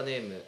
[0.00, 0.42] 湯治場ネーム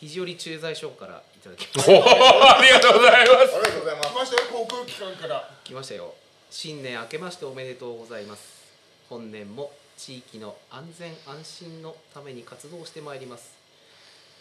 [0.00, 3.54] 肘折駐在所からいただきましおーありがとうございます。
[3.54, 4.08] ありがとうございます。
[4.08, 5.50] 来ましたよ航空機関から。
[5.62, 6.14] 来ましたよ。
[6.50, 8.62] 新年明けましておめでとうございます。
[9.08, 13.56] 本年も地域の安全安心のために活動してまいります。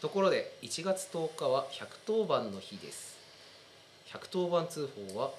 [0.02, 1.67] ところで1月10日は
[2.08, 3.17] 110番の日です。
[4.11, 5.31] 110番通報は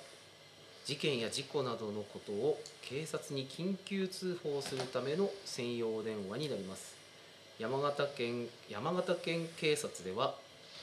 [0.84, 7.01] 事件や事故などのことを警察に緊急通報するための専用電話になります
[7.58, 10.34] 山形県山形県警察では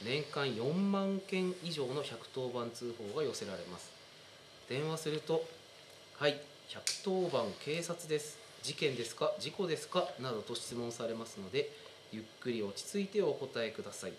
[0.04, 3.90] 年間4万件以上の110番通報が寄せられます。
[4.68, 5.44] 電話すると
[6.16, 8.38] 「はい110番警察です。
[8.62, 11.70] 事件ですか事故ですか?」などと質問されますので
[12.12, 14.12] ゆっくり落ち着いてお答えください。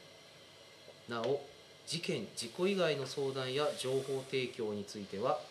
[1.08, 1.42] なお
[1.88, 5.42] 事件事故以外の相談や情報提供については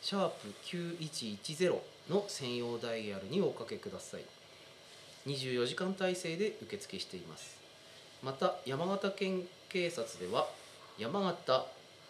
[0.00, 4.24] シャープ9110の専用ダイヤルにおかけください。
[5.28, 7.56] 24時間体制で受付しています。
[8.22, 10.48] また山形県警察では
[10.98, 11.66] 山形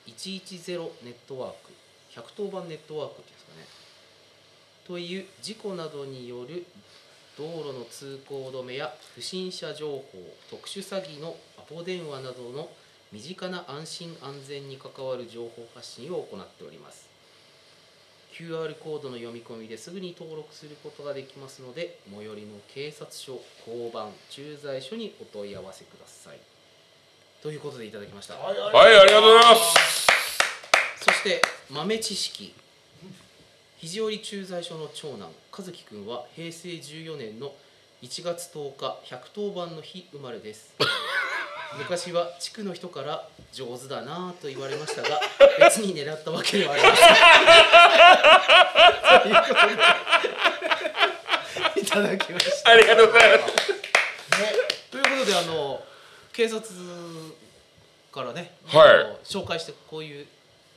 [0.07, 1.73] 110ネットワーク
[2.15, 3.67] 110番ネットワークっていうんですかね。
[4.87, 6.65] という事故などによる
[7.37, 10.05] 道路の通行止めや不審者情報
[10.51, 12.71] 特殊詐欺のアポ電話などの
[13.13, 17.18] 身近な安心安全に関わる情報発信を行っております。
[18.39, 26.39] QR コードの読み込みですぐに登録することができますので最寄りの警察署交番駐在所にお問い合わせください。
[27.43, 28.35] ということでいただきました。
[28.35, 30.07] はいはいありがとうございます。
[31.05, 32.55] そして豆知識。
[33.79, 37.53] 肘折駐在所の長男和樹くんは平成14年の
[38.03, 40.75] 1月10日110番の日生まれです
[41.77, 45.21] 昔は地区の人から上手だなぁと言われましたが
[45.61, 47.09] 別に狙ったわけではありません。
[51.75, 53.57] といただきましたありがとうございます
[54.91, 55.83] ということであの
[56.33, 56.63] 警察
[58.13, 59.25] からね、はい。
[59.25, 60.27] 紹介してこういう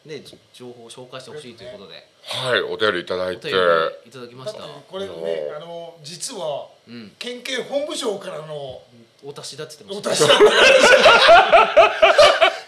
[0.05, 2.07] ねじ情報を紹介してほしいということで。
[2.23, 2.61] はい。
[2.61, 3.47] お便りいただいて。
[3.47, 3.61] お便
[4.03, 4.61] りいただきました。
[4.63, 5.13] これね
[5.55, 8.81] あの実はうん、県警本部長からの
[9.23, 10.45] お達しだって言っておました、達しだった。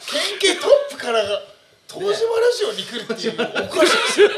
[0.05, 1.41] 県警トップからが
[1.87, 4.27] 東島ラジオに来るっていうおかしいですよ。
[4.29, 4.37] ねい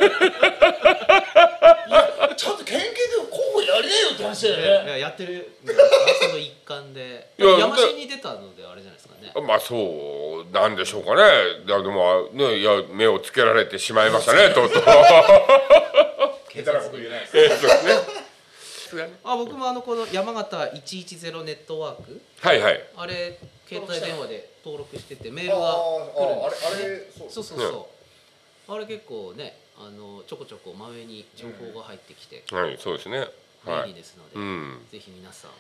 [1.92, 2.92] やちゃんと県警で
[3.30, 4.92] 候補やりなよって話だいよね。
[4.92, 7.32] ややってるその一環で。
[7.38, 9.32] いや山市に出たのであれじゃないですかね。
[9.48, 11.22] まあそうなんでしょうかね。
[11.66, 14.84] いやでもねいや目をつけられてしまいましたねとうとう。
[16.56, 17.38] 下手なこと言えないです。
[17.38, 17.70] え ーそう
[18.96, 19.18] ですね。
[19.24, 22.22] あ僕もあのこの山形110ネットワーク。
[22.42, 22.84] はいはい。
[22.98, 25.74] あれ携帯電話で登録しててメールあが
[26.14, 26.76] 来るんですよね。
[26.76, 27.30] あれあれそう。
[27.30, 27.90] そうそうそ
[28.70, 33.28] う、あれ結構ねあのちょこちょこまめに情報が入ってきてはいそうですね。
[33.66, 33.90] 便はい。
[33.90, 34.86] 利ですので、うん。
[34.92, 35.52] ぜひ皆さん。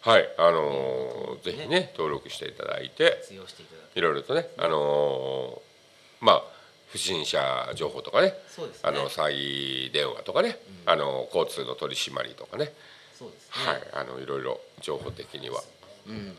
[0.00, 6.42] はいあのーぜひね登録していただいて活用していただきいろいろとねあのーまあ
[6.92, 8.28] 不審者情報とかね。
[8.28, 8.34] ね。
[8.82, 12.70] あの詐欺電話とかね、あの交通の取り締まりとかね、
[13.16, 13.82] そうですね、はい。
[13.94, 15.62] あのいろいろ情報的には。
[16.06, 16.36] うん。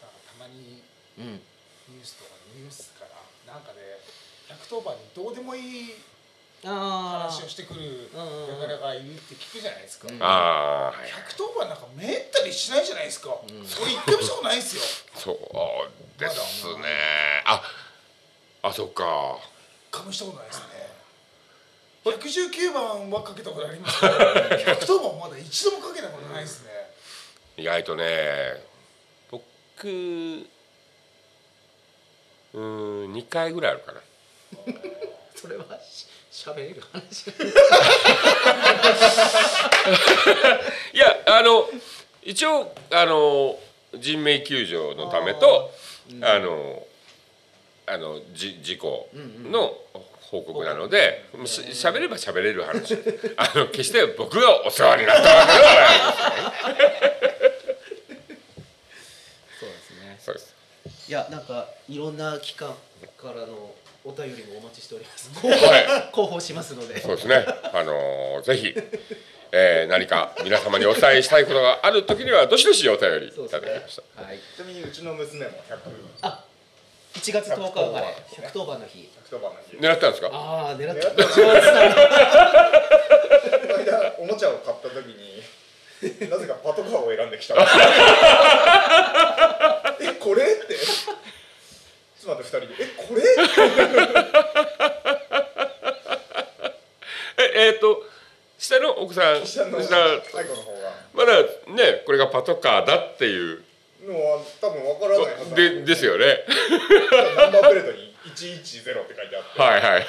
[0.00, 0.08] た
[0.40, 0.82] まに
[1.18, 1.24] うん。
[1.26, 3.04] ニュースとかニュースか
[3.46, 4.00] らなんかで
[4.48, 5.94] 110番にどうでもいい
[6.64, 8.68] あ話をしてくるうんうんうん。
[8.68, 10.22] 輩がいるって聞くじゃないですか、うん。
[10.22, 10.94] ああはい。
[11.28, 13.34] 110番なんかめったにしないじゃないですか、ん。
[13.52, 14.82] 俺一回もしたことないですよ。
[15.12, 16.88] そうですね。
[17.44, 17.60] あ
[18.64, 19.04] あそっか。
[19.90, 20.64] かもしたことないですね。
[22.04, 26.70] 119番はかけたことありますけど110番はまだ一度もかけたことないですね。
[27.58, 28.04] 意外とね
[29.30, 29.42] 僕
[29.84, 34.00] うーん2回ぐらいあるかな。
[35.36, 37.28] それはししゃべれる話。
[40.94, 41.68] いやあの
[42.22, 43.58] 一応あの
[43.92, 45.70] 人命救助のためと
[46.22, 46.86] あ,、の
[47.86, 49.08] あのじ事故
[49.50, 49.76] の
[50.20, 52.94] 報告なので、ししゃべればしゃべれる話。
[53.36, 57.04] あの決して僕がお世話になったわけではない
[59.60, 60.18] そうですね。
[60.20, 60.54] そうです。
[61.08, 62.74] いやなんかいろんな機関
[63.18, 65.30] からのお便りもお待ちしております。
[65.46, 65.84] はい。
[66.12, 67.00] 広報しますので。
[67.00, 67.44] そうですね。
[67.72, 68.74] あのーぜひ、
[69.52, 74.22] えー何か皆様にお伝えしたいことがあるときにはどしどしお便りいただきました。
[74.22, 74.38] はい。
[74.56, 75.78] ちなみにうちの娘も100
[76.22, 76.44] あ
[77.14, 78.06] 1月10日生まれ。
[78.30, 80.28] 110番の日110番の日狙ったんですか？
[80.32, 81.24] ああ狙っ狙った
[84.18, 85.42] おもちゃを買った時に
[86.28, 87.54] なぜかパトカーを選んできた。
[90.00, 90.42] えこれ？
[90.44, 90.76] って。
[92.20, 92.66] 妻と二人で。
[92.80, 93.22] えこれ？
[97.38, 98.02] ええーと
[98.58, 100.92] 下の奥さん下の下愛子の方が。
[101.12, 103.63] まだねこれがパトカーだっていう
[104.06, 106.44] のは多分わからないはずだでですよね。
[107.36, 110.06] ナンバープレートに110って書いてあって、はいはい。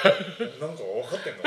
[0.60, 1.42] なんか分かってんの？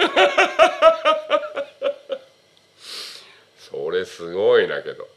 [3.58, 5.08] それすごいなけど。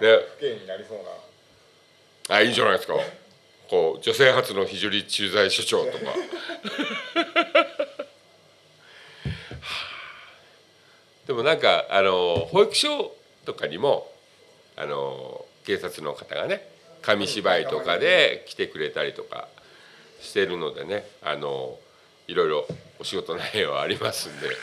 [0.00, 2.36] ね不敬になりそうな。
[2.36, 2.94] あいいんじゃないですか。
[3.70, 5.98] こう女性初の非常に駐在所長とか。
[11.26, 14.11] でもなんかあの保育所とかにも
[14.82, 16.66] あの警察の方がね
[17.02, 19.46] 紙芝居とかで来てくれたりとか
[20.20, 21.78] してるのでねあの
[22.26, 22.66] いろいろ
[22.98, 24.54] お仕事内容はありますんでぜ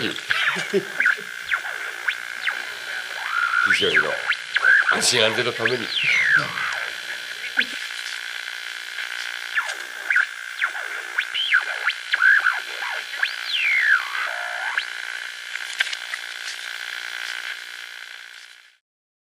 [0.00, 0.16] ひ
[3.74, 4.02] 非常にの
[4.92, 5.78] 安心安全のために。